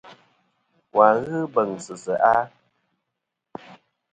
[0.95, 2.33] Wà n-ghɨ beŋsɨ seʼ a?